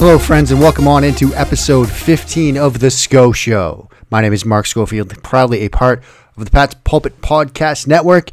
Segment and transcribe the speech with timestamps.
[0.00, 3.90] Hello, friends, and welcome on into episode 15 of The SCO Show.
[4.08, 6.02] My name is Mark Schofield, proudly a part
[6.38, 8.30] of the Pat's Pulpit Podcast Network,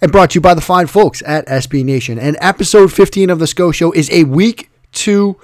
[0.00, 2.18] and brought to you by the fine folks at SB Nation.
[2.18, 5.38] And episode 15 of The SCO Show is a week two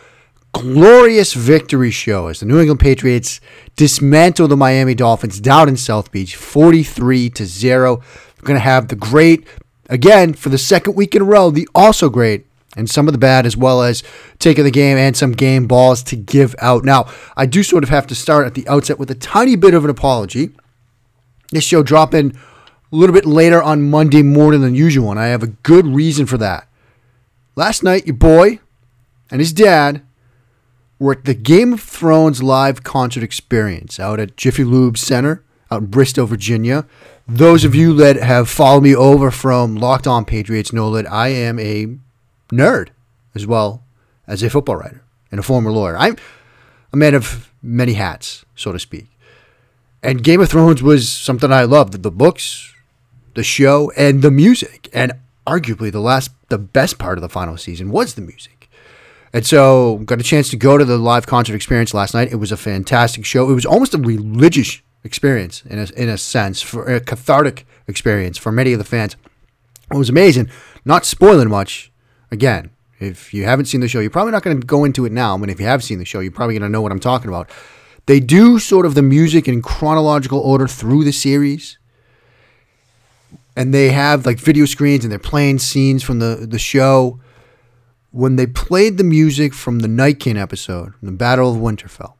[0.52, 3.42] glorious victory show as the New England Patriots
[3.76, 7.96] dismantle the Miami Dolphins down in South Beach, 43 to 0.
[7.96, 9.46] We're going to have the great,
[9.90, 12.45] again, for the second week in a row, the also great
[12.76, 14.02] and some of the bad, as well as
[14.38, 16.84] taking the game and some game balls to give out.
[16.84, 19.74] Now, I do sort of have to start at the outset with a tiny bit
[19.74, 20.50] of an apology.
[21.50, 22.36] This show dropping
[22.92, 26.26] a little bit later on Monday morning than usual, and I have a good reason
[26.26, 26.68] for that.
[27.56, 28.60] Last night, your boy
[29.30, 30.02] and his dad
[30.98, 35.82] were at the Game of Thrones live concert experience out at Jiffy Lube Center out
[35.82, 36.86] in Bristow, Virginia.
[37.26, 41.28] Those of you that have followed me over from Locked On Patriots know that I
[41.28, 41.98] am a
[42.48, 42.88] nerd
[43.34, 43.82] as well
[44.26, 45.96] as a football writer and a former lawyer.
[45.96, 46.16] I'm
[46.92, 49.06] a man of many hats, so to speak.
[50.02, 52.72] And Game of Thrones was something I loved the books,
[53.34, 54.88] the show, and the music.
[54.92, 55.12] And
[55.46, 58.70] arguably, the last, the best part of the final season was the music.
[59.32, 62.32] And so, got a chance to go to the live concert experience last night.
[62.32, 63.50] It was a fantastic show.
[63.50, 68.38] It was almost a religious experience in a, in a sense, for a cathartic experience
[68.38, 69.16] for many of the fans.
[69.90, 70.50] It was amazing.
[70.84, 71.92] Not spoiling much,
[72.30, 75.12] again, if you haven't seen the show, you're probably not going to go into it
[75.12, 75.36] now.
[75.36, 77.28] But if you have seen the show, you're probably going to know what I'm talking
[77.28, 77.50] about.
[78.06, 81.78] They do sort of the music in chronological order through the series.
[83.56, 87.20] And they have like video screens and they're playing scenes from the, the show.
[88.12, 92.14] When they played the music from the Night King episode, the Battle of Winterfell,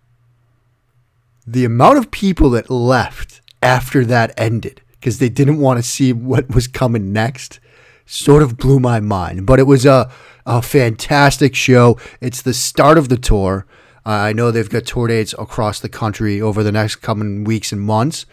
[1.47, 6.13] the amount of people that left after that ended because they didn't want to see
[6.13, 7.61] what was coming next
[8.07, 9.47] sort of blew my mind.
[9.47, 10.11] But it was a,
[10.47, 11.99] a fantastic show.
[12.21, 13.67] It's the start of the tour.
[14.07, 17.73] Uh, I know they've got tour dates across the country over the next coming weeks
[17.73, 18.25] and months.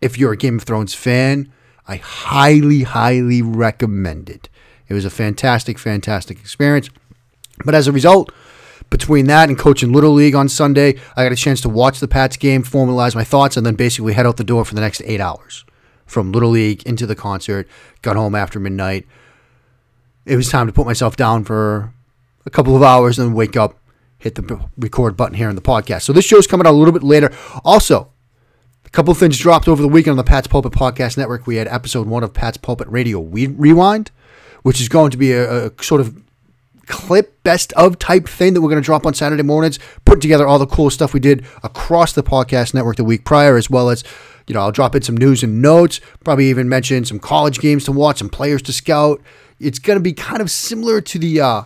[0.00, 1.52] If you're a Game of Thrones fan,
[1.86, 4.48] I highly, highly recommend it.
[4.88, 6.90] It was a fantastic, fantastic experience.
[7.64, 8.32] But as a result,
[8.90, 12.08] between that and coaching Little League on Sunday, I got a chance to watch the
[12.08, 15.00] Pats game, formalize my thoughts, and then basically head out the door for the next
[15.04, 15.64] eight hours.
[16.06, 17.68] From Little League into the concert,
[18.02, 19.06] got home after midnight,
[20.26, 21.92] it was time to put myself down for
[22.46, 23.78] a couple of hours and then wake up,
[24.18, 26.02] hit the record button here in the podcast.
[26.02, 27.32] So this show's coming out a little bit later.
[27.64, 28.10] Also,
[28.84, 31.46] a couple of things dropped over the weekend on the Pat's Pulpit Podcast Network.
[31.46, 34.10] We had episode one of Pat's Pulpit Radio Rewind,
[34.62, 36.22] which is going to be a, a sort of
[36.86, 40.46] clip best of type thing that we're going to drop on Saturday mornings, putting together
[40.46, 43.90] all the cool stuff we did across the podcast network the week prior, as well
[43.90, 44.02] as,
[44.48, 47.84] you know, I'll drop in some news and notes, probably even mention some college games
[47.84, 49.20] to watch, some players to scout,
[49.60, 51.62] it's going to be kind of similar to the uh,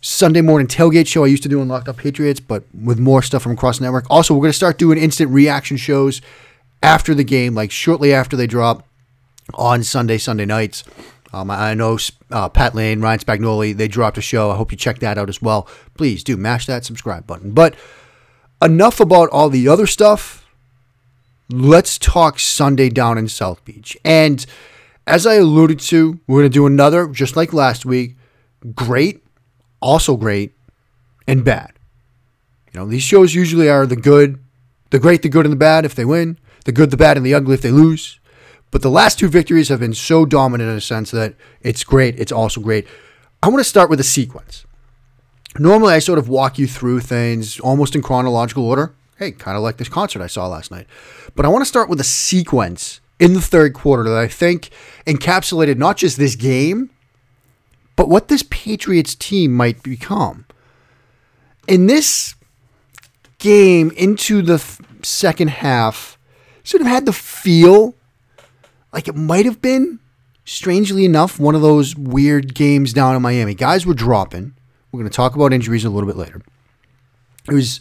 [0.00, 3.22] Sunday morning tailgate show I used to do on Locked Up Patriots, but with more
[3.22, 4.06] stuff from across the network.
[4.08, 6.20] Also, we're going to start doing instant reaction shows
[6.82, 8.86] after the game, like shortly after they drop
[9.54, 10.84] on Sunday, Sunday nights.
[11.32, 11.98] Um, I know
[12.30, 14.52] uh, Pat Lane, Ryan Spagnoli, they dropped a show.
[14.52, 15.68] I hope you check that out as well.
[15.96, 17.50] Please do mash that subscribe button.
[17.50, 17.74] But
[18.62, 20.46] enough about all the other stuff.
[21.50, 23.96] Let's talk Sunday down in South Beach.
[24.04, 24.46] And
[25.06, 28.16] as I alluded to, we're going to do another, just like last week,
[28.74, 29.22] great,
[29.80, 30.52] also great,
[31.26, 31.72] and bad.
[32.72, 34.42] You know, these shows usually are the good,
[34.90, 37.24] the great, the good, and the bad if they win, the good, the bad, and
[37.24, 38.18] the ugly if they lose.
[38.70, 42.18] But the last two victories have been so dominant in a sense that it's great,
[42.18, 42.86] it's also great.
[43.42, 44.64] I want to start with a sequence.
[45.58, 48.94] Normally, I sort of walk you through things almost in chronological order.
[49.18, 50.88] Hey, kind of like this concert I saw last night.
[51.36, 54.68] But I want to start with a sequence in the third quarter that I think
[55.06, 56.90] encapsulated not just this game,
[57.96, 60.44] but what this Patriots team might become.
[61.66, 62.34] In this
[63.38, 66.18] game into the th- second half,
[66.64, 67.94] sort of had the feel
[68.92, 70.00] like it might have been,
[70.44, 73.54] strangely enough, one of those weird games down in Miami.
[73.54, 74.52] Guys were dropping.
[74.92, 76.42] We're going to talk about injuries a little bit later.
[77.48, 77.80] It was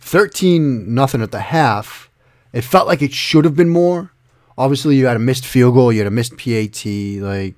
[0.00, 2.08] 13 nothing at the half.
[2.54, 4.12] It felt like it should have been more
[4.58, 6.84] obviously you had a missed field goal, you had a missed PAT.
[6.84, 7.54] Like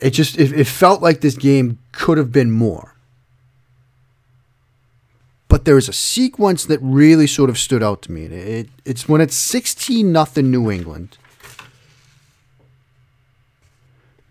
[0.00, 2.96] it just it, it felt like this game could have been more.
[5.48, 8.26] But there was a sequence that really sort of stood out to me.
[8.26, 11.16] It, it it's when it's sixteen nothing New England.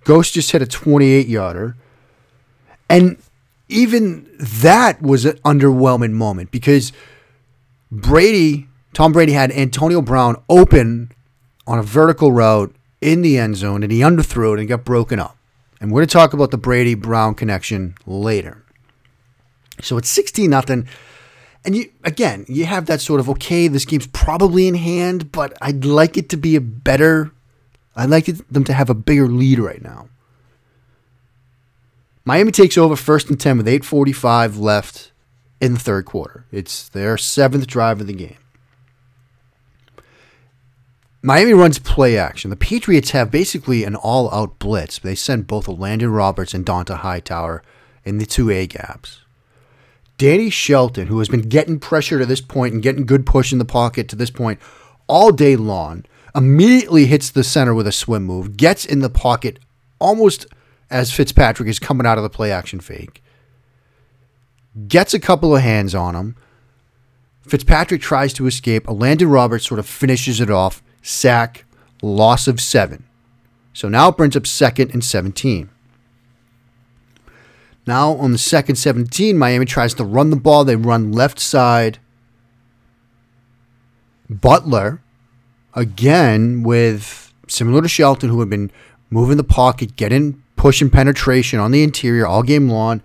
[0.03, 1.75] Ghost just hit a twenty eight yarder,
[2.89, 3.17] and
[3.67, 6.91] even that was an underwhelming moment because
[7.91, 11.11] Brady, Tom Brady had Antonio Brown open
[11.69, 15.19] on a vertical route in the end zone and he underthrew it and got broken
[15.19, 15.37] up.
[15.79, 18.63] And we're going to talk about the Brady Brown connection later.
[19.79, 20.87] So it's 16 nothing.
[21.63, 25.55] And you again, you have that sort of okay, this game's probably in hand, but
[25.61, 27.31] I'd like it to be a better
[27.95, 30.07] I'd like it, them to have a bigger lead right now.
[32.23, 35.11] Miami takes over first and 10 with 8:45 left
[35.59, 36.45] in the third quarter.
[36.51, 38.37] It's their seventh drive of the game.
[41.21, 42.49] Miami runs play action.
[42.49, 44.99] The Patriots have basically an all out blitz.
[44.99, 47.61] They send both Elandon Roberts and Dont'a Hightower
[48.05, 49.19] in the two A gaps.
[50.17, 53.59] Danny Shelton, who has been getting pressure to this point and getting good push in
[53.59, 54.59] the pocket to this point
[55.07, 56.05] all day long,
[56.35, 59.59] immediately hits the center with a swim move, gets in the pocket
[59.99, 60.45] almost
[60.89, 63.21] as Fitzpatrick is coming out of the play action fake,
[64.87, 66.35] gets a couple of hands on him.
[67.41, 68.85] Fitzpatrick tries to escape.
[68.85, 71.65] Elandon Roberts sort of finishes it off sack,
[72.01, 73.03] loss of seven.
[73.73, 75.69] So now it brings up second and 17.
[77.87, 80.63] Now on the second 17, Miami tries to run the ball.
[80.63, 81.99] They run left side.
[84.29, 85.01] Butler,
[85.73, 88.71] again, with similar to Shelton, who had been
[89.09, 93.01] moving the pocket, getting pushing penetration on the interior all game long.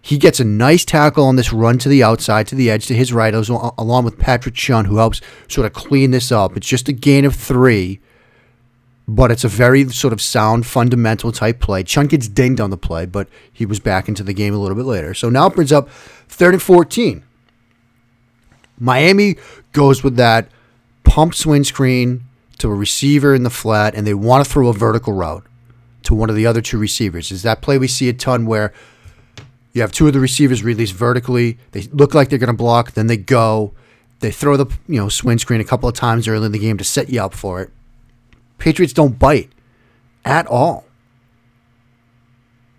[0.00, 2.94] He gets a nice tackle on this run to the outside, to the edge, to
[2.94, 6.56] his right, along with Patrick Chung, who helps sort of clean this up.
[6.56, 8.00] It's just a gain of three,
[9.06, 11.82] but it's a very sort of sound, fundamental type play.
[11.82, 14.76] Chung gets dinged on the play, but he was back into the game a little
[14.76, 15.14] bit later.
[15.14, 15.90] So now it brings up
[16.28, 17.24] third and 14.
[18.78, 19.36] Miami
[19.72, 20.48] goes with that
[21.02, 22.24] pump swing screen
[22.58, 25.44] to a receiver in the flat, and they want to throw a vertical route
[26.04, 27.32] to one of the other two receivers.
[27.32, 28.72] Is that play we see a ton where
[29.78, 31.56] you have two of the receivers released vertically.
[31.70, 33.72] They look like they're going to block, then they go.
[34.18, 36.76] They throw the you know swing screen a couple of times early in the game
[36.78, 37.70] to set you up for it.
[38.58, 39.50] Patriots don't bite
[40.24, 40.84] at all.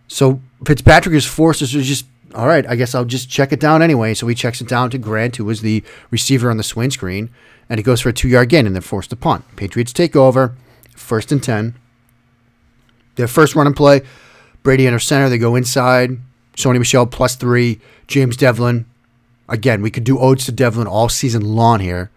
[0.09, 2.05] So Fitzpatrick is forced to just
[2.35, 2.67] all right.
[2.67, 4.13] I guess I'll just check it down anyway.
[4.13, 5.81] So he checks it down to Grant, who was the
[6.11, 7.29] receiver on the swing screen,
[7.69, 9.45] and he goes for a two-yard gain and then forced to punt.
[9.55, 10.55] Patriots take over,
[10.95, 11.75] first and ten.
[13.15, 14.01] Their first run and play,
[14.61, 15.29] Brady under center.
[15.29, 16.19] They go inside.
[16.59, 17.79] Sony Michel plus three.
[18.05, 18.85] James Develin.
[19.47, 22.11] Again, we could do odes to Develin all season long here.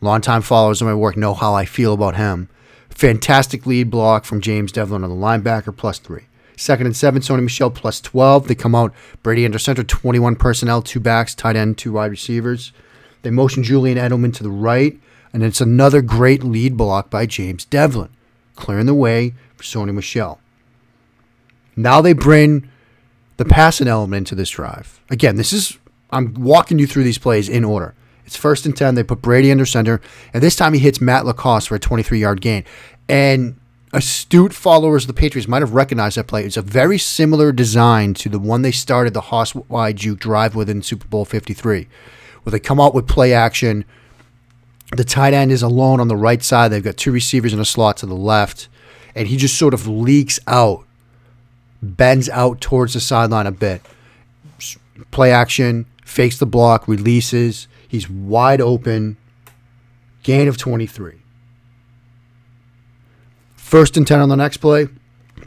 [0.00, 2.48] Longtime followers of my work know how I feel about him.
[2.90, 6.24] Fantastic lead block from James Develin on the linebacker, plus three.
[6.56, 8.48] Second and seven, Sony Michel plus 12.
[8.48, 8.92] They come out,
[9.22, 12.72] Brady under center, 21 personnel, two backs, tight end, two wide receivers.
[13.22, 14.98] They motion Julian Edelman to the right,
[15.32, 18.10] and it's another great lead block by James Develin,
[18.56, 20.40] clearing the way for Sony Michel.
[21.76, 22.68] Now they bring
[23.38, 25.00] the passing element into this drive.
[25.08, 25.78] Again, this is
[26.10, 27.94] I'm walking you through these plays in order.
[28.26, 28.94] It's first and 10.
[28.94, 30.02] They put Brady under center,
[30.34, 32.64] and this time he hits Matt LaCosse for a 23 yard gain.
[33.08, 33.58] And
[33.92, 36.44] astute followers of the Patriots might have recognized that play.
[36.44, 40.54] It's a very similar design to the one they started the Hoss Y Juke drive
[40.54, 41.88] with in Super Bowl 53,
[42.42, 43.84] where they come out with play action.
[44.96, 46.70] The tight end is alone on the right side.
[46.70, 48.68] They've got two receivers in a slot to the left,
[49.14, 50.87] and he just sort of leaks out
[51.82, 53.82] bends out towards the sideline a bit.
[55.10, 57.68] Play action, fakes the block, releases.
[57.86, 59.16] He's wide open.
[60.22, 61.14] Gain of 23.
[63.56, 64.88] First and 10 on the next play.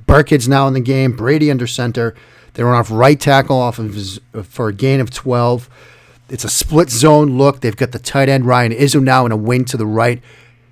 [0.08, 1.16] Burkhead's now in the game.
[1.16, 2.16] Brady under center.
[2.54, 5.70] They run off right tackle off of his, for a gain of 12.
[6.30, 7.62] It's a split zone look.
[7.62, 10.22] They've got the tight end Ryan Izzo now in a wing to the right.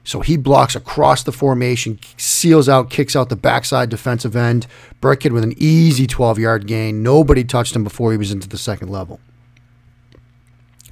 [0.03, 4.65] So he blocks across the formation, seals out, kicks out the backside defensive end.
[5.01, 7.03] Burkhead with an easy 12 yard gain.
[7.03, 9.20] Nobody touched him before he was into the second level.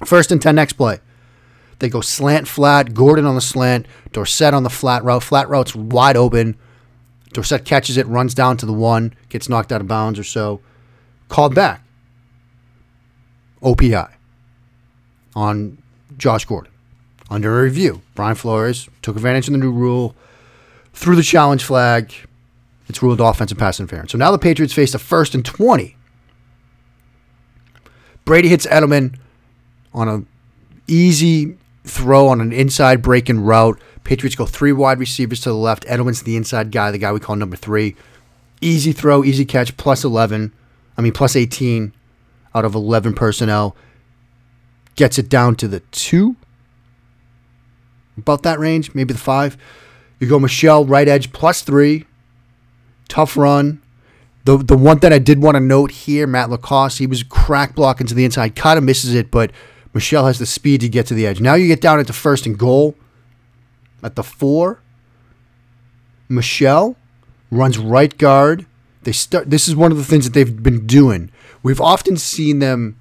[0.04, 1.00] First and 10 next play.
[1.80, 5.22] They go slant flat, Gordon on the slant, Dorsett on the flat route.
[5.22, 6.56] Flat route's wide open.
[7.32, 10.60] Dorsett catches it, runs down to the one, gets knocked out of bounds or so.
[11.28, 11.84] Called back.
[13.62, 14.10] OPI
[15.34, 15.78] on
[16.16, 16.72] Josh Gordon
[17.30, 18.02] under review.
[18.14, 20.14] Brian Flores took advantage of the new rule,
[20.92, 22.12] threw the challenge flag.
[22.88, 24.12] It's ruled offensive pass interference.
[24.12, 25.94] So now the Patriots face a first and 20.
[28.24, 29.18] Brady hits Edelman
[29.92, 30.26] on an
[30.86, 33.80] easy throw on an inside break breaking route.
[34.04, 35.84] Patriots go three wide receivers to the left.
[35.86, 37.94] Edelman's the inside guy, the guy we call number three.
[38.60, 40.52] Easy throw, easy catch, plus 11.
[40.96, 41.92] I mean, plus 18
[42.54, 43.76] out of 11 personnel.
[44.96, 46.36] Gets it down to the two
[48.18, 49.56] about that range, maybe the five.
[50.18, 52.04] You go Michel, right edge, plus three.
[53.08, 53.80] Tough run.
[54.44, 57.74] The the one that I did want to note here, Matt LaCosse, he was crack
[57.74, 59.50] blocking to the inside, kind of misses it, but
[59.94, 61.40] Michel has the speed to get to the edge.
[61.40, 62.94] Now you get down at the first and goal
[64.02, 64.80] at the four.
[66.28, 66.96] Michel
[67.50, 68.66] runs right guard.
[69.02, 69.50] They start.
[69.50, 71.30] This is one of the things that they've been doing.
[71.62, 73.00] We've often seen them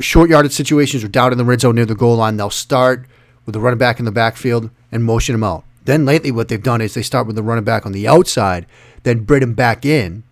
[0.00, 3.06] short yarded situations or down in the red zone near the goal line, they'll start
[3.48, 5.64] with the running back in the backfield and motion him out.
[5.86, 8.66] Then lately, what they've done is they start with the running back on the outside,
[9.04, 10.22] then bring him back in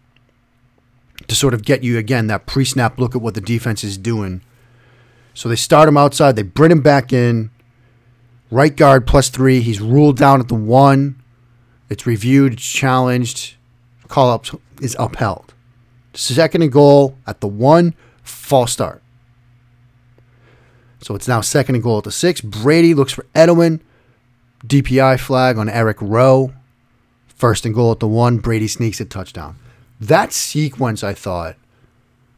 [1.27, 3.97] to sort of get you again that pre snap look at what the defense is
[3.97, 4.43] doing.
[5.33, 7.51] So they start him outside, they bring him back in.
[8.51, 9.63] Right guard plus three.
[9.63, 11.21] He's ruled down at the one.
[11.89, 13.57] It's reviewed, it's challenged.
[14.09, 14.45] Call up
[14.83, 15.55] is upheld.
[16.13, 19.03] Second and goal at the one, false start.
[21.07, 22.41] So it's now second and goal at the six.
[22.41, 23.79] Brady looks for Edelman.
[24.67, 26.53] DPI flag on Eric Rowe.
[27.29, 28.39] First and goal at the one.
[28.39, 29.55] Brady sneaks a touchdown.
[30.01, 31.55] That sequence, I thought,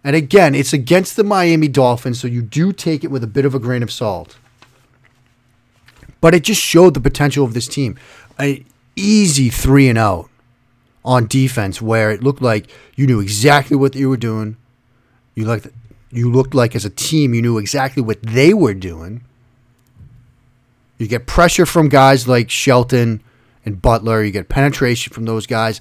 [0.04, 3.46] and again, it's against the Miami Dolphins, so you do take it with a bit
[3.46, 4.36] of a grain of salt.
[6.20, 7.98] But it just showed the potential of this team.
[8.38, 10.28] An easy three and out
[11.06, 14.58] on defense, where it looked like you knew exactly what you were doing.
[15.34, 15.72] You like
[16.10, 19.22] you looked like as a team you knew exactly what they were doing.
[20.98, 23.22] You get pressure from guys like Shelton
[23.64, 24.22] and Butler.
[24.22, 25.80] You get penetration from those guys.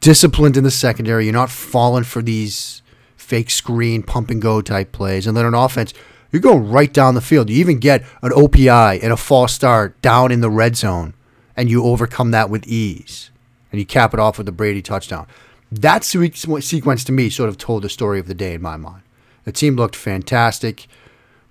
[0.00, 1.24] Disciplined in the secondary.
[1.24, 2.82] You're not falling for these
[3.16, 5.26] fake screen, pump and go type plays.
[5.26, 5.92] And then on offense,
[6.30, 7.50] you're going right down the field.
[7.50, 11.14] You even get an OPI and a false start down in the red zone,
[11.56, 13.30] and you overcome that with ease.
[13.72, 15.26] And you cap it off with the Brady touchdown.
[15.72, 19.02] That sequence to me sort of told the story of the day in my mind.
[19.50, 20.86] The team looked fantastic.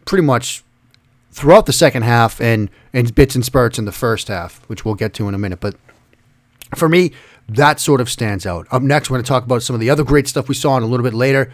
[0.06, 0.63] Pretty much
[1.32, 4.96] throughout the second half and, and bits and spurts in the first half, which we'll
[4.96, 5.60] get to in a minute.
[5.60, 5.75] But
[6.75, 7.12] for me,
[7.50, 8.68] that sort of stands out.
[8.72, 10.77] Up next, we're going to talk about some of the other great stuff we saw
[10.77, 11.51] in a little bit later.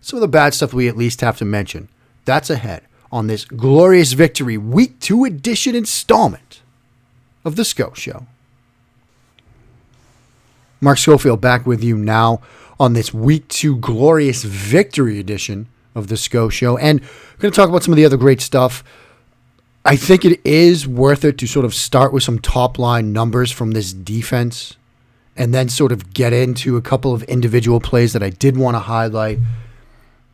[0.00, 1.90] Some of the bad stuff we at least have to mention.
[2.24, 6.62] That's ahead on this glorious victory week two edition installment
[7.44, 8.26] of the SCO Show.
[10.80, 12.40] Mark Schofield back with you now
[12.80, 16.76] on this week two glorious victory edition of the SCO Show.
[16.78, 18.84] And we're going to talk about some of the other great stuff.
[19.84, 23.50] I think it is worth it to sort of start with some top line numbers
[23.50, 24.76] from this defense
[25.36, 28.76] and then sort of get into a couple of individual plays that I did want
[28.76, 29.38] to highlight.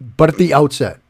[0.01, 1.01] But at the outset,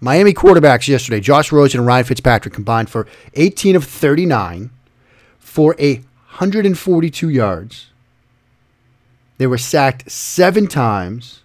[0.00, 4.70] Miami quarterbacks yesterday, Josh Rosen and Ryan Fitzpatrick combined for 18 of 39
[5.38, 7.86] for 142 yards.
[9.38, 11.42] They were sacked seven times,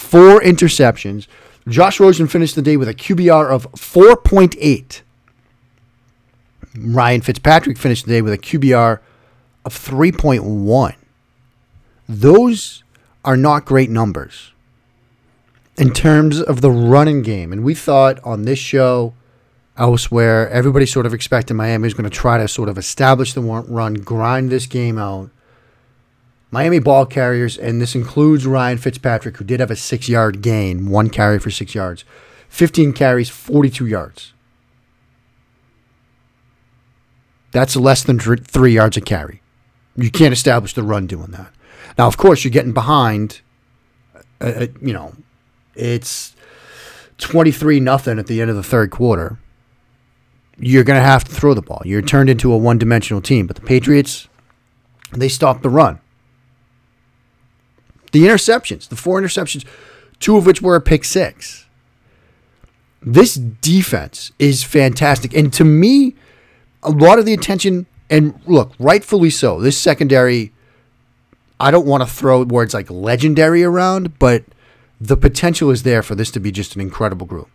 [0.00, 1.26] four interceptions,
[1.68, 5.02] Josh Rosen finished the day with a QBR of 4.8.
[6.78, 9.00] Ryan Fitzpatrick finished the day with a QBR
[9.64, 10.94] of 3.1.
[12.08, 12.82] Those
[13.24, 14.52] are not great numbers
[15.76, 17.52] in terms of the running game.
[17.52, 19.14] And we thought on this show,
[19.76, 23.40] elsewhere, everybody sort of expected Miami was going to try to sort of establish the
[23.40, 25.30] run, grind this game out.
[26.50, 30.90] Miami ball carriers, and this includes Ryan Fitzpatrick, who did have a six yard gain,
[30.90, 32.04] one carry for six yards,
[32.48, 34.32] 15 carries, 42 yards.
[37.52, 39.42] That's less than three yards a carry.
[39.96, 41.52] You can't establish the run doing that.
[41.98, 43.40] Now, of course, you're getting behind.
[44.40, 45.14] Uh, uh you know,
[45.74, 46.34] it's
[47.18, 49.38] 23 nothing at the end of the third quarter.
[50.58, 51.82] You're going to have to throw the ball.
[51.84, 53.46] You're turned into a one dimensional team.
[53.46, 54.28] But the Patriots,
[55.12, 56.00] they stopped the run.
[58.12, 59.64] The interceptions, the four interceptions,
[60.18, 61.66] two of which were a pick six.
[63.02, 65.34] This defense is fantastic.
[65.34, 66.14] And to me,
[66.82, 70.52] a lot of the attention, and look, rightfully so, this secondary,
[71.58, 74.44] I don't want to throw words like legendary around, but
[75.00, 77.48] the potential is there for this to be just an incredible group.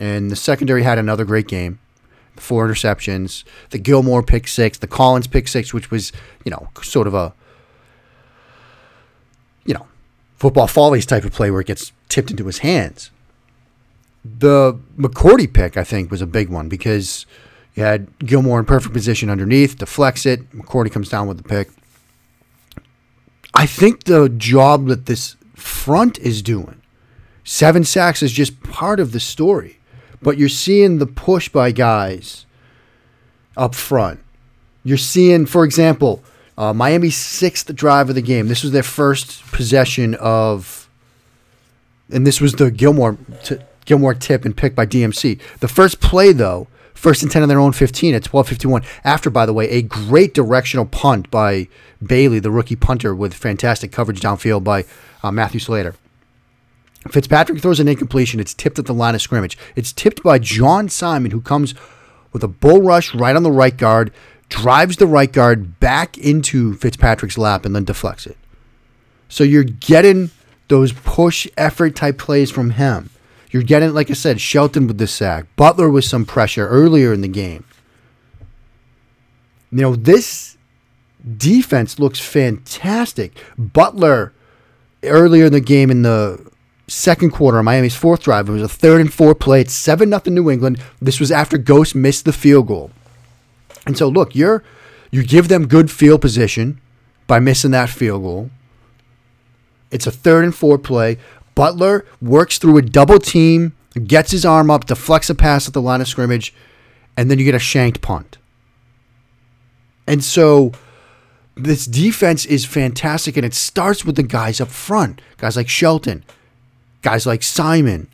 [0.00, 1.80] And the secondary had another great game.
[2.36, 6.12] Four interceptions, the Gilmore pick six, the Collins pick six, which was,
[6.44, 7.34] you know, sort of a
[9.68, 9.86] you know,
[10.38, 13.10] football follies type of play where it gets tipped into his hands.
[14.24, 17.26] The McCourty pick, I think, was a big one because
[17.74, 20.50] you had Gilmore in perfect position underneath, deflects it.
[20.52, 21.70] McCourty comes down with the pick.
[23.54, 26.80] I think the job that this front is doing,
[27.44, 29.78] seven sacks is just part of the story.
[30.20, 32.44] But you're seeing the push by guys
[33.56, 34.20] up front.
[34.82, 36.22] You're seeing, for example,
[36.58, 38.48] uh, Miami's sixth drive of the game.
[38.48, 40.88] This was their first possession of,
[42.10, 45.40] and this was the Gilmore t- Gilmore tip and pick by DMC.
[45.60, 48.84] The first play though, first and ten on their own 15 at 12:51.
[49.04, 51.68] After, by the way, a great directional punt by
[52.04, 54.84] Bailey, the rookie punter, with fantastic coverage downfield by
[55.22, 55.94] uh, Matthew Slater.
[57.08, 58.40] Fitzpatrick throws an incompletion.
[58.40, 59.56] It's tipped at the line of scrimmage.
[59.76, 61.72] It's tipped by John Simon, who comes
[62.32, 64.12] with a bull rush right on the right guard
[64.48, 68.36] drives the right guard back into Fitzpatrick's lap and then deflects it.
[69.28, 70.30] So you're getting
[70.68, 73.10] those push effort type plays from him.
[73.50, 77.22] You're getting, like I said, Shelton with the sack, Butler with some pressure earlier in
[77.22, 77.64] the game.
[79.70, 80.56] You know, this
[81.36, 83.38] defense looks fantastic.
[83.56, 84.32] Butler
[85.02, 86.50] earlier in the game in the
[86.86, 89.60] second quarter, Miami's fourth drive, it was a third and four play.
[89.60, 90.82] It's seven nothing New England.
[91.00, 92.90] This was after Ghost missed the field goal.
[93.88, 94.62] And so look, you're
[95.10, 96.78] you give them good field position
[97.26, 98.50] by missing that field goal.
[99.90, 101.16] It's a third and four play.
[101.54, 103.74] Butler works through a double team,
[104.06, 106.54] gets his arm up, deflects a pass at the line of scrimmage,
[107.16, 108.36] and then you get a shanked punt.
[110.06, 110.72] And so
[111.54, 115.22] this defense is fantastic, and it starts with the guys up front.
[115.38, 116.24] Guys like Shelton,
[117.00, 118.08] guys like Simon,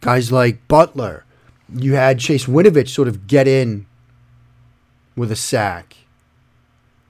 [0.00, 1.24] guys like Butler.
[1.74, 3.85] You had Chase Winovich sort of get in
[5.16, 5.96] with a sack.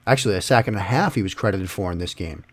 [0.05, 2.43] Actually, a sack and a half he was credited for in this game.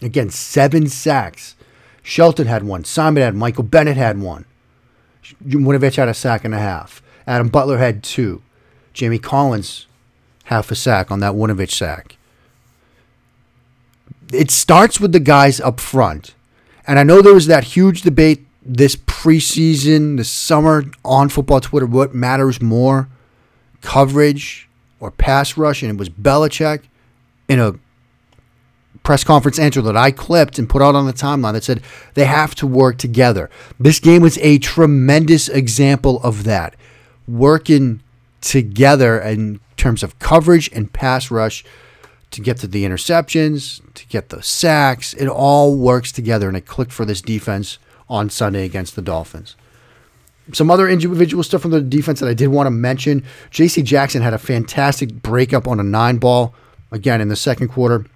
[0.00, 1.56] Again, seven sacks.
[2.02, 2.84] Shelton had one.
[2.84, 4.44] Simon had Michael Bennett had one.
[5.44, 7.02] Winovich had a sack and a half.
[7.26, 8.42] Adam Butler had two.
[8.92, 9.86] Jamie Collins
[10.44, 12.16] half a sack on that Winovich sack.
[14.32, 16.34] It starts with the guys up front.
[16.86, 21.86] And I know there was that huge debate this preseason, this summer on football Twitter
[21.86, 23.08] what matters more,
[23.82, 24.68] coverage
[25.00, 25.82] or pass rush.
[25.82, 26.84] And it was Belichick
[27.48, 27.74] in a
[29.02, 31.82] press conference answer that I clipped and put out on the timeline that said
[32.14, 33.50] they have to work together.
[33.78, 36.74] This game was a tremendous example of that.
[37.28, 38.00] Working
[38.40, 41.64] together in terms of coverage and pass rush
[42.30, 45.14] to get to the interceptions, to get the sacks.
[45.14, 49.54] It all works together, and it clicked for this defense on Sunday against the Dolphins.
[50.52, 53.24] Some other individual stuff from the defense that I did want to mention.
[53.50, 53.82] J.C.
[53.82, 56.54] Jackson had a fantastic breakup on a nine ball,
[56.90, 58.06] again, in the second quarter.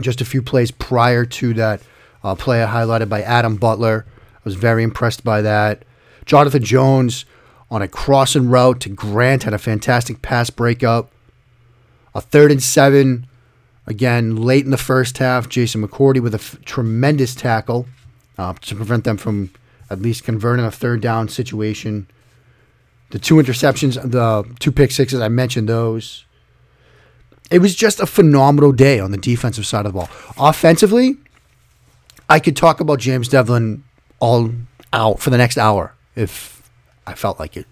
[0.00, 1.82] Just a few plays prior to that
[2.24, 4.06] uh, play highlighted by Adam Butler.
[4.08, 5.84] I was very impressed by that.
[6.24, 7.26] Jonathan Jones
[7.70, 11.10] on a crossing route to Grant had a fantastic pass breakup.
[12.14, 13.26] A third and seven,
[13.86, 15.48] again, late in the first half.
[15.48, 17.86] Jason McCourty with a f- tremendous tackle
[18.38, 19.50] uh, to prevent them from
[19.90, 22.08] at least converting a third down situation.
[23.10, 26.24] The two interceptions, the two pick sixes, I mentioned those.
[27.50, 30.08] It was just a phenomenal day on the defensive side of the ball.
[30.38, 31.16] Offensively,
[32.28, 33.82] I could talk about James Develin
[34.20, 34.52] all
[34.92, 36.70] out for the next hour if
[37.06, 37.66] I felt like it,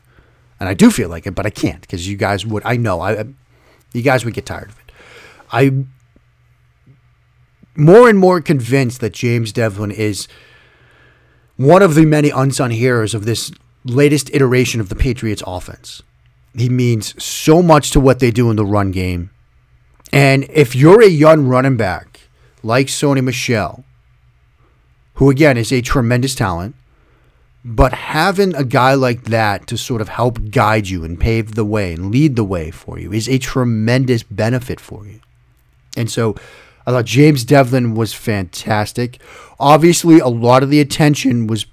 [0.59, 2.65] and I do feel like it, but I can't because you guys would.
[2.65, 3.25] I know I,
[3.93, 4.93] you guys would get tired of it.
[5.53, 5.93] I'm
[7.77, 10.27] more and more convinced that James Develin is
[11.59, 13.53] one of the many unsung heroes of this
[13.85, 16.03] latest iteration of the Patriots offense.
[16.55, 19.31] He means so much to what they do in the run game.
[20.13, 22.21] And if you're a young running back
[22.63, 23.85] like Sony Michel,
[25.15, 26.77] who again is a tremendous talent,
[27.65, 31.65] but having a guy like that to sort of help guide you and pave the
[31.65, 35.21] way and lead the way for you is a tremendous benefit for you.
[35.97, 36.37] And so
[36.89, 39.21] I thought James Develin was fantastic.
[39.61, 41.67] Obviously, a lot of the attention was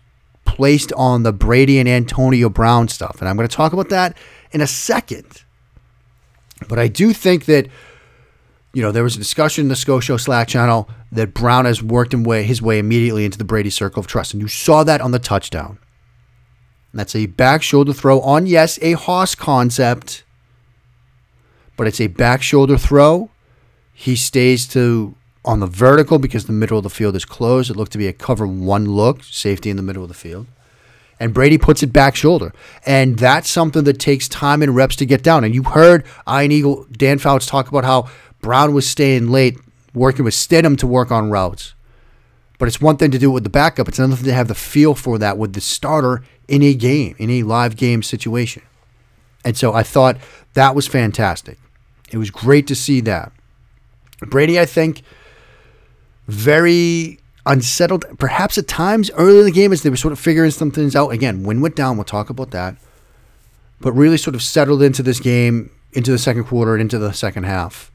[0.44, 3.22] placed on the Brady and Antonio Brown stuff.
[3.22, 4.18] And I'm going to talk about that
[4.52, 5.46] in a second.
[6.68, 7.70] But I do think that,
[8.74, 12.12] you know, there was a discussion in the Scotia Slack channel that Brown has worked
[12.12, 14.34] his way immediately into the Brady circle of trust.
[14.34, 15.80] And you saw that on the touchdown.
[16.94, 20.26] That's a back shoulder throw on, yes, a Hoss concept,
[21.78, 23.30] but it's a back shoulder throw.
[23.98, 27.72] He stays to on the vertical because the middle of the field is closed.
[27.72, 30.48] It looked to be a cover one look, safety in the middle of the field.
[31.18, 32.52] And Brady puts it back shoulder.
[32.86, 35.46] And that's something that takes time and reps to get down.
[35.46, 38.10] And you heard Ian Eagle, Dan Fouts talk about how
[38.42, 39.58] Brown was staying late,
[39.94, 41.74] working with Stidham to work on routes.
[42.60, 43.88] But it's one thing to do it with the backup.
[43.88, 47.16] It's another thing to have the feel for that with the starter in a game,
[47.18, 48.64] in a live game situation.
[49.46, 50.18] And so I thought
[50.54, 51.60] that was fantastic.
[52.12, 53.32] It was great to see that.
[54.22, 55.02] Brady, I think,
[56.28, 60.52] very unsettled, perhaps at times early in the game as they were sort of figuring
[60.52, 61.10] some things out.
[61.10, 61.98] Again, wind went down.
[61.98, 62.76] We'll talk about that.
[63.82, 67.12] But really sort of settled into this game, into the second quarter, and into the
[67.12, 67.92] second half.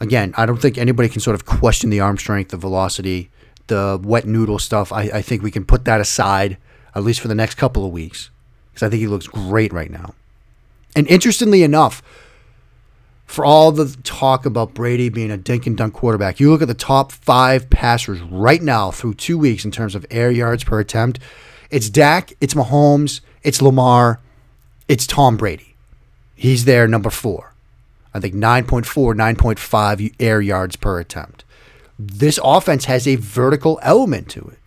[0.00, 3.30] Again, I don't think anybody can sort of question the arm strength, the velocity,
[3.68, 4.92] the wet noodle stuff.
[4.92, 6.58] I, I think we can put that aside
[6.94, 8.30] at least for the next couple of weeks,
[8.72, 10.14] because I think he looks great right now.
[10.94, 12.02] And interestingly enough,
[13.26, 16.68] for all the talk about Brady being a dink and dunk quarterback, you look at
[16.68, 20.78] the top five passers right now through two weeks in terms of air yards per
[20.80, 21.18] attempt.
[21.70, 24.20] It's Dak, it's Mahomes, it's Lamar,
[24.88, 25.74] it's Tom Brady.
[26.36, 27.52] He's there, number four.
[28.14, 28.84] I think 9.4,
[29.14, 31.44] 9.5 air yards per attempt.
[31.98, 34.58] This offense has a vertical element to it.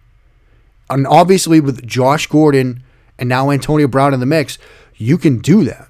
[0.90, 2.84] And obviously, with Josh Gordon
[3.18, 4.58] and now Antonio Brown in the mix,
[4.96, 5.89] you can do that.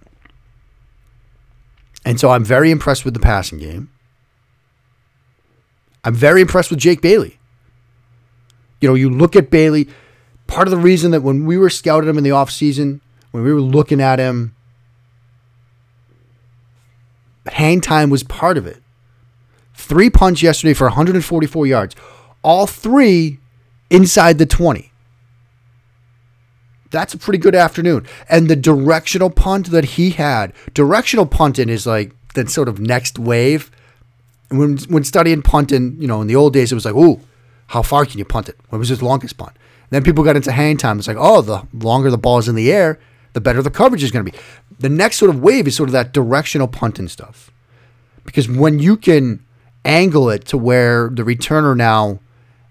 [2.05, 3.91] And so I'm very impressed with the passing game.
[6.03, 7.37] I'm very impressed with Jake Bailey.
[8.81, 9.87] You know, you look at Bailey,
[10.47, 13.53] part of the reason that when we were scouting him in the offseason, when we
[13.53, 14.55] were looking at him,
[17.47, 18.81] hang time was part of it.
[19.73, 21.95] Three punts yesterday for 144 yards,
[22.43, 23.39] all three
[23.89, 24.88] inside the 20.
[26.91, 28.05] That's a pretty good afternoon.
[28.29, 33.19] And the directional punt that he had, directional punting is like the sort of next
[33.19, 33.71] wave.
[34.49, 37.19] When when studying punting, you know, in the old days, it was like, ooh,
[37.67, 38.57] how far can you punt it?
[38.69, 39.51] What was his longest punt?
[39.55, 40.97] And then people got into hang time.
[40.97, 42.99] It's like, oh, the longer the ball is in the air,
[43.33, 44.37] the better the coverage is going to be.
[44.79, 47.51] The next sort of wave is sort of that directional punting stuff.
[48.23, 49.43] Because when you can
[49.85, 52.19] angle it to where the returner now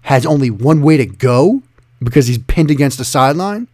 [0.03, 1.61] has only one way to go
[2.01, 3.67] because he's pinned against the sideline,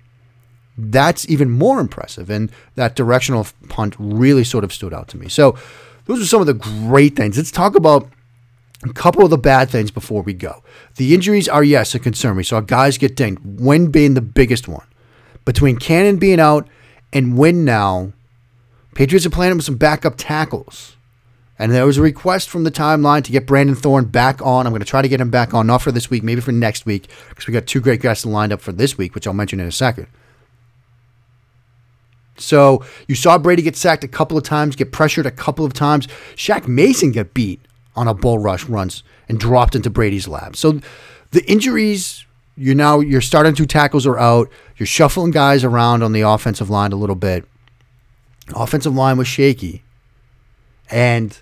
[0.78, 2.30] that's even more impressive.
[2.30, 5.30] And that directional punt really sort of stood out to me.
[5.30, 5.58] So
[6.06, 7.38] those are some of the great things.
[7.38, 8.10] Let's talk about
[8.84, 10.64] a couple of the bad things before we go.
[10.96, 12.36] The injuries are, yes, a concern.
[12.36, 14.86] We saw guys get dinged, Wynn being the biggest one.
[15.46, 16.68] Between Cannon being out
[17.14, 18.14] and Wynn now,
[18.96, 20.96] Patriots are playing with some backup tackles.
[21.58, 24.66] And there was a request from the timeline to get Brandon Thorn back on.
[24.66, 26.52] I'm going to try to get him back on, not for this week, maybe for
[26.52, 29.34] next week, because we got two great guys lined up for this week, which I'll
[29.34, 30.08] mention in a second.
[32.38, 35.74] So you saw Brady get sacked a couple of times, get pressured a couple of
[35.74, 36.08] times.
[36.36, 37.62] Shaq Mason got beat
[37.96, 40.56] on a bull rush once and dropped into Brady's lap.
[40.56, 40.82] So
[41.32, 42.26] the injuries,
[42.58, 44.50] you're now your starting two tackles are out.
[44.78, 47.46] You're shuffling guys around on the offensive line a little bit.
[48.56, 49.84] Offensive line was shaky,
[50.92, 51.38] and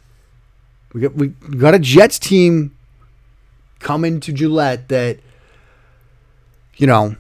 [0.94, 2.76] we got we got a Jets team
[3.80, 5.20] coming to Gillette that
[6.78, 7.18] you know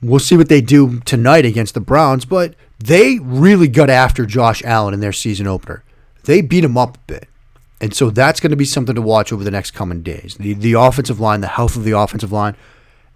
[0.00, 4.62] we'll see what they do tonight against the Browns, but they really got after Josh
[4.64, 5.82] Allen in their season opener.
[6.24, 7.28] They beat him up a bit.
[7.80, 10.36] And so that's going to be something to watch over the next coming days.
[10.38, 12.56] The the offensive line, the health of the offensive line.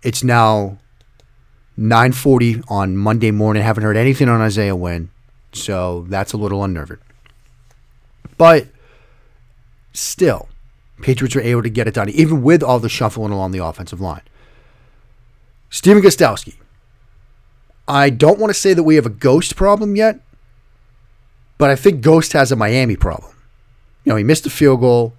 [0.03, 0.79] It's now
[1.79, 3.63] 9:40 on Monday morning.
[3.63, 5.11] Haven't heard anything on Isaiah Wynn.
[5.53, 6.99] So that's a little unnerving.
[8.37, 8.67] But
[9.93, 10.49] still,
[11.03, 14.01] Patriots were able to get it done, even with all the shuffling along the offensive
[14.01, 14.23] line.
[15.71, 16.55] Stephen Gostkowski,
[17.89, 20.21] I don't want to say that we have a ghost problem yet,
[21.57, 23.35] but I think Ghost has a Miami problem.
[24.05, 25.15] You know, he missed a field goal,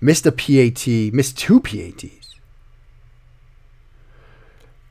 [0.00, 2.34] missed a PAT, missed two PATs.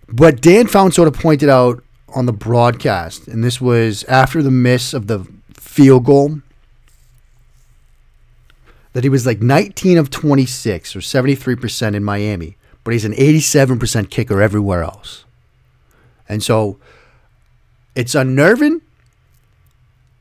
[0.07, 1.83] But Dan Fouts sort of pointed out
[2.15, 6.41] on the broadcast, and this was after the miss of the field goal,
[8.93, 14.09] that he was like 19 of 26 or 73% in Miami, but he's an 87%
[14.09, 15.25] kicker everywhere else.
[16.29, 16.77] And so
[17.95, 18.81] it's unnerving.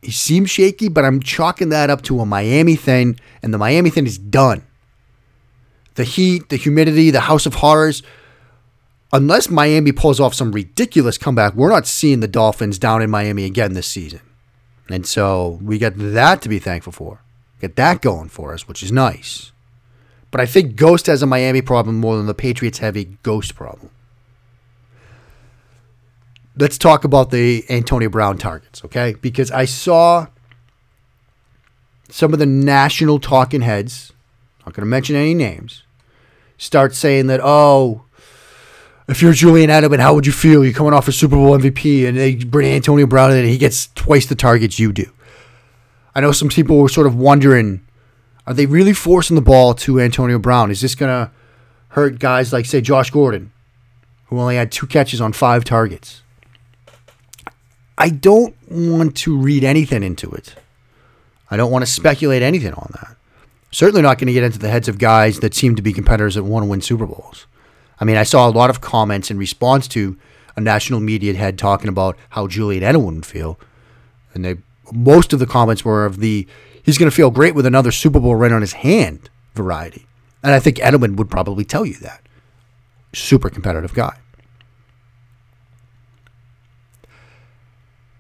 [0.03, 3.91] He seems shaky, but I'm chalking that up to a Miami thing, and the Miami
[3.91, 4.65] thing is done.
[5.95, 8.03] The heat, the humidity, the house of horrors.
[9.13, 13.45] Unless Miami pulls off some ridiculous comeback, we're not seeing the Dolphins down in Miami
[13.45, 14.21] again this season.
[14.89, 17.21] And so we got that to be thankful for.
[17.61, 19.51] Get that going for us, which is nice.
[20.31, 23.55] But I think Ghost has a Miami problem more than the Patriots have a Ghost
[23.55, 23.91] problem
[26.59, 29.15] let's talk about the Antonio Brown targets, okay?
[29.21, 30.27] Because I saw
[32.11, 34.13] some of the national talking heads,
[34.67, 35.83] not going to mention any names,
[36.57, 38.03] start saying that, oh,
[39.09, 40.65] if you're Julian Edelman, how would you feel?
[40.65, 43.57] You're coming off a Super Bowl MVP and they bring Antonio Brown in and he
[43.57, 45.11] gets twice the targets you do.
[46.15, 47.81] I know some people were sort of wondering,
[48.47, 50.71] are they really forcing the ball to Antonio Brown?
[50.71, 51.31] Is this going to
[51.91, 53.53] hurt guys like, say, Josh Gordon,
[54.27, 56.23] who only had two catches on five targets?
[57.99, 60.55] I don't want to read anything into it.
[61.51, 63.17] I don't want to speculate anything on that.
[63.73, 66.37] Certainly not going to get into the heads of guys that seem to be competitors
[66.37, 67.47] that want to win Super Bowls.
[68.01, 70.17] I mean, I saw a lot of comments in response to
[70.57, 73.59] a national media head talking about how Julian Edelman would feel,
[74.33, 74.57] and they
[74.93, 76.47] most of the comments were of the
[76.83, 80.07] he's going to feel great with another Super Bowl ring on his hand variety,
[80.43, 82.23] and I think Edelman would probably tell you that.
[83.13, 84.19] Super competitive guy.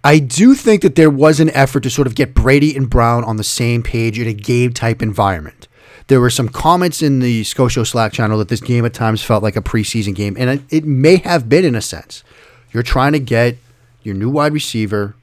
[0.09, 3.25] I do think that there was an effort to sort of get Brady and Brown
[3.25, 5.68] on the same page in a game type environment.
[6.07, 9.42] There were some comments in the Scotia Slack channel that this game at times felt
[9.42, 12.25] like a preseason game, and it may have been in a sense.
[12.73, 13.59] You're trying to get
[14.03, 15.14] your new wide receiver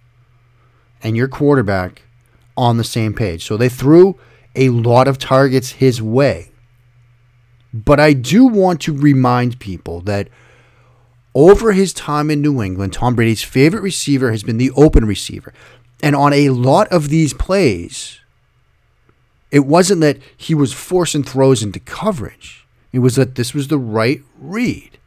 [1.01, 2.03] and your quarterback
[2.55, 3.43] on the same page.
[3.43, 4.19] So they threw
[4.55, 6.51] a lot of targets his way.
[7.73, 10.27] But I do want to remind people that
[11.35, 15.53] over his time in New England, Tom Brady's favorite receiver has been the open receiver.
[16.01, 18.21] And on a lot of these plays,
[19.51, 22.65] it wasn't that he was forcing throws into coverage.
[22.93, 24.97] It was that this was the right read.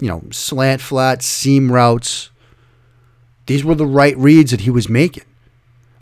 [0.00, 2.30] You know, slant flat, seam routes.
[3.46, 5.24] These were the right reads that he was making.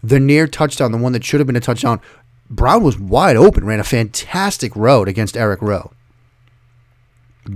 [0.03, 2.01] The near touchdown, the one that should have been a touchdown,
[2.49, 5.93] Brown was wide open, ran a fantastic route against Eric Rowe.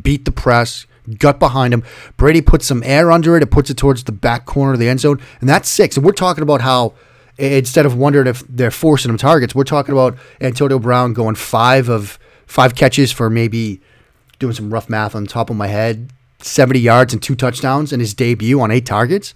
[0.02, 1.82] Beat the press, gut behind him.
[2.16, 3.42] Brady puts some air under it.
[3.42, 5.96] It puts it towards the back corner of the end zone, and that's six.
[5.96, 6.94] And we're talking about how
[7.38, 11.88] instead of wondering if they're forcing him targets, we're talking about Antonio Brown going five
[11.88, 13.80] of five catches for maybe
[14.38, 18.00] doing some rough math on top of my head, 70 yards and two touchdowns in
[18.00, 19.34] his debut on eight targets.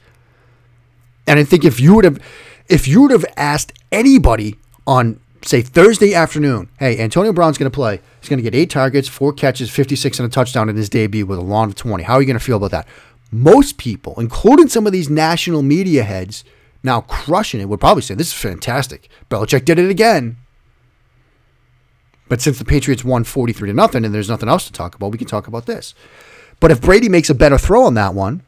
[1.26, 2.20] And I think if you would have
[2.68, 4.56] if you would have asked anybody
[4.86, 8.00] on say Thursday afternoon, hey, Antonio Brown's going to play.
[8.20, 11.26] He's going to get eight targets, four catches, 56 and a touchdown in his debut
[11.26, 12.04] with a long of 20.
[12.04, 12.88] How are you going to feel about that?
[13.30, 16.44] Most people, including some of these national media heads,
[16.82, 19.08] now crushing it, would probably say, this is fantastic.
[19.30, 20.36] Belichick did it again.
[22.28, 25.12] But since the Patriots won 43 to nothing and there's nothing else to talk about,
[25.12, 25.94] we can talk about this.
[26.60, 28.42] But if Brady makes a better throw on that one,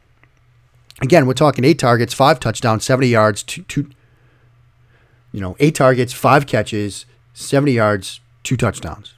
[1.03, 3.91] again, we're talking eight targets, five touchdowns, 70 yards, two, two
[5.35, 9.15] you know, eight targets, five catches, 70 yards, two touchdowns.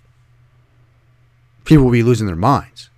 [1.67, 2.89] People will be losing their minds.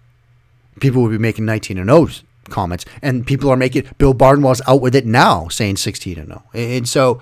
[0.78, 2.08] People will be making 19 and 0
[2.48, 6.44] comments, and people are making Bill Barnwell's out with it now, saying 16 and 0.
[6.54, 7.20] And so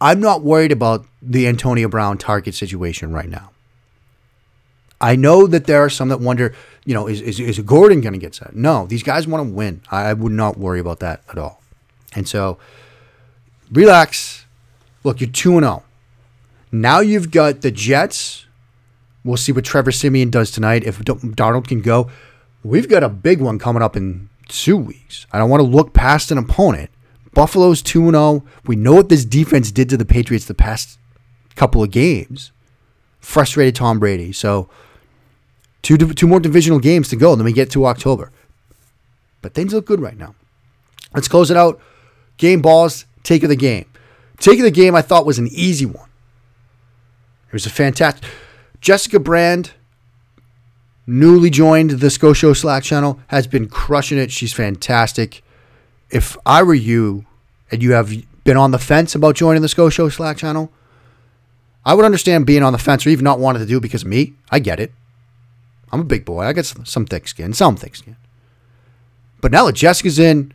[0.00, 3.52] I'm not worried about the Antonio Brown target situation right now.
[5.00, 6.52] I know that there are some that wonder,
[6.84, 8.56] you know, is, is, is Gordon going to get set?
[8.56, 9.82] No, these guys want to win.
[9.88, 11.62] I would not worry about that at all.
[12.16, 12.58] And so
[13.70, 14.46] relax
[15.04, 15.82] Look, you're 2 0.
[16.70, 18.46] Now you've got the Jets.
[19.24, 20.84] We'll see what Trevor Siemian does tonight.
[20.84, 22.10] If Darnold can go,
[22.62, 25.26] we've got a big one coming up in two weeks.
[25.32, 26.90] I don't want to look past an opponent.
[27.34, 28.44] Buffalo's 2 0.
[28.66, 30.98] We know what this defense did to the Patriots the past
[31.54, 32.52] couple of games.
[33.20, 34.32] Frustrated Tom Brady.
[34.32, 34.68] So,
[35.82, 38.32] two, two more divisional games to go, and then we get to October.
[39.42, 40.34] But things look good right now.
[41.14, 41.80] Let's close it out.
[42.36, 43.86] Game balls, take of the game.
[44.38, 46.08] Taking the game, I thought was an easy one.
[47.48, 48.28] It was a fantastic.
[48.80, 49.72] Jessica Brand,
[51.06, 54.30] newly joined the Scotia Slack channel, has been crushing it.
[54.30, 55.42] She's fantastic.
[56.10, 57.26] If I were you
[57.70, 58.12] and you have
[58.44, 60.70] been on the fence about joining the Scotia Slack channel,
[61.84, 64.02] I would understand being on the fence or even not wanting to do it because
[64.02, 64.34] of me.
[64.50, 64.92] I get it.
[65.90, 66.44] I'm a big boy.
[66.44, 68.16] I got some thick skin, some thick skin.
[69.40, 70.52] But now that Jessica's in,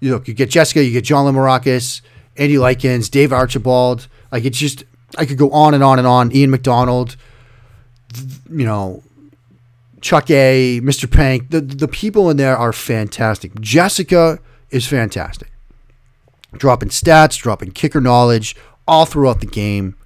[0.00, 2.02] you look, you get Jessica, you get John Lamarakis,
[2.38, 4.08] Andy Likens, Dave Archibald.
[4.30, 4.84] Like it's just
[5.16, 6.34] I could go on and on and on.
[6.34, 7.16] Ian McDonald,
[8.50, 9.02] you know,
[10.00, 11.10] Chuck A, Mr.
[11.10, 11.50] Pank.
[11.50, 13.58] The the people in there are fantastic.
[13.60, 14.38] Jessica
[14.70, 15.50] is fantastic.
[16.52, 18.56] Dropping stats, dropping kicker knowledge
[18.88, 19.96] all throughout the game,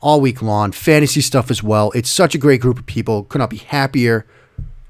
[0.00, 0.72] all week long.
[0.72, 1.90] Fantasy stuff as well.
[1.92, 3.24] It's such a great group of people.
[3.24, 4.26] Could not be happier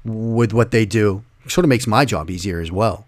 [0.03, 1.23] with what they do.
[1.47, 3.07] Sort of makes my job easier as well.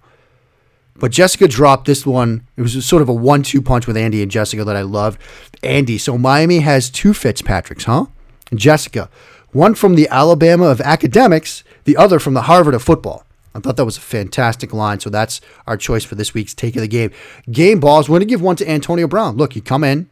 [1.00, 2.46] But Jessica dropped this one.
[2.58, 5.20] It was sort of a one two punch with Andy and Jessica that I loved.
[5.64, 8.06] Andy, so Miami has two Fitzpatricks, huh?
[8.54, 9.10] Jessica,
[9.52, 13.26] one from the Alabama of academics, the other from the Harvard of football.
[13.54, 15.00] I thought that was a fantastic line.
[15.00, 17.12] So that's our choice for this week's take of the game.
[17.52, 18.08] Game balls.
[18.08, 19.38] We're going to give one to Antonio Brown.
[19.38, 20.10] Look, you come in,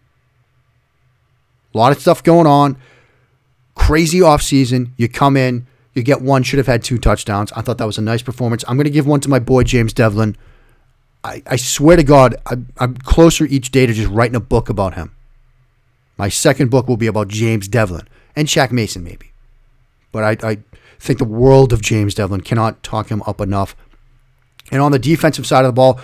[1.73, 2.77] a lot of stuff going on,
[3.75, 4.91] crazy offseason.
[4.97, 7.51] You come in, you get one, should have had two touchdowns.
[7.53, 8.63] I thought that was a nice performance.
[8.67, 10.35] I'm going to give one to my boy, James Develin.
[11.27, 14.69] I, I swear to God, I, I'm closer each day to just writing a book
[14.69, 15.11] about him.
[16.17, 19.31] My second book will be about James Develin and Shaq Mason, maybe.
[20.13, 20.57] But I, I
[20.99, 23.75] think the world of James Develin cannot talk him up enough.
[24.71, 25.99] And on the defensive side of the ball,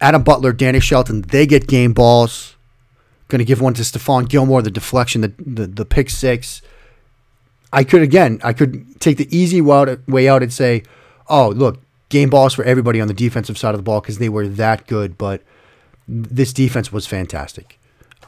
[0.00, 2.54] Adam Butler, Danny Shelton, they get game balls.
[3.28, 6.60] Going to give one to Stephon Gilmore, the deflection, the, the, the pick six.
[7.72, 10.82] I could, again, I could take the easy way out and say,
[11.28, 14.28] oh, look, game balls for everybody on the defensive side of the ball because they
[14.28, 15.18] were that good.
[15.18, 15.42] But
[16.06, 17.78] this defense was fantastic.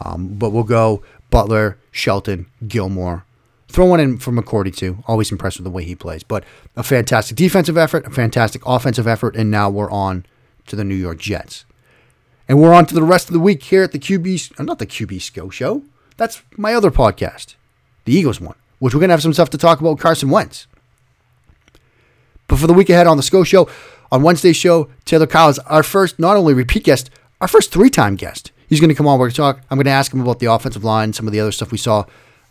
[0.04, 3.24] Um, but we'll go Butler, Shelton, Gilmore.
[3.68, 5.02] Throw one in for McCourty too.
[5.06, 6.22] Always impressed with the way he plays.
[6.22, 6.44] But
[6.76, 10.24] a fantastic defensive effort, a fantastic offensive effort, and now we're on
[10.66, 11.64] to the New York Jets.
[12.48, 14.78] And we're on to the rest of the week here at the QB, uh, not
[14.78, 15.82] the QB Sco Show.
[16.16, 17.56] That's my other podcast,
[18.04, 20.68] the Eagles one, which we're gonna have some stuff to talk about Carson Wentz.
[22.48, 23.68] But for the week ahead on the SCO Show,
[24.12, 28.16] on Wednesday's show, Taylor Collins, our first not only repeat guest, our first three time
[28.16, 28.52] guest.
[28.68, 29.18] He's going to come on.
[29.18, 29.60] We're going to talk.
[29.70, 31.78] I'm going to ask him about the offensive line, some of the other stuff we
[31.78, 32.04] saw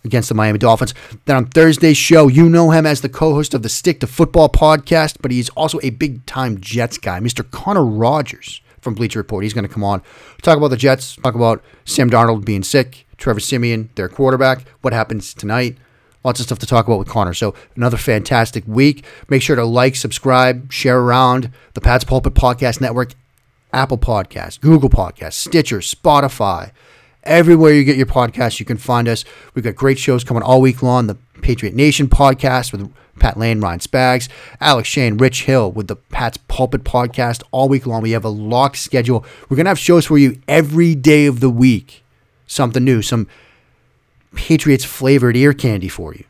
[0.05, 0.93] against the Miami Dolphins.
[1.25, 4.08] Then on Thursday's show, you know him as the co host of the Stick to
[4.08, 7.49] Football podcast, but he's also a big time Jets guy, Mr.
[7.49, 9.43] Connor Rogers from Bleacher Report.
[9.43, 10.01] He's going to come on,
[10.41, 14.93] talk about the Jets, talk about Sam Darnold being sick, Trevor Siemian, their quarterback, what
[14.93, 15.77] happens tonight.
[16.26, 17.36] Lots of stuff to talk about with Connor.
[17.36, 19.06] So another fantastic week.
[19.30, 23.14] Make sure to like, subscribe, share around the Pat's Pulpit Podcast Network,
[23.72, 26.72] Apple Podcasts, Google Podcasts, Stitcher, Spotify.
[27.26, 29.24] Everywhere you get your podcasts, you can find us.
[29.54, 31.06] We've got great shows coming all week long.
[31.06, 34.28] The Patriot Nation podcast with Pat Lane, Ryan Spags,
[34.60, 38.02] Alex Shane, Rich Hill with the Pat's Pulpit podcast all week long.
[38.02, 39.24] We have a locked schedule.
[39.48, 42.04] We're going to have shows for you every day of the week.
[42.48, 43.28] Something new, some
[44.36, 46.26] Patriots flavored ear candy for you.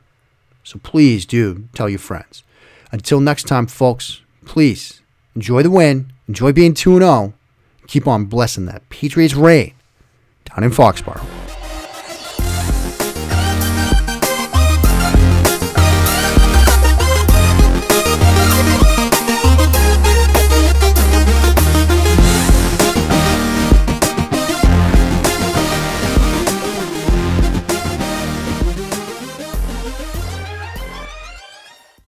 [0.64, 2.44] So please do tell your friends.
[2.92, 5.02] Until next time, folks, please
[5.36, 7.34] enjoy the win, enjoy being 2 0,
[7.88, 9.74] keep on blessing that Patriots reign
[10.46, 11.55] down in Foxborough.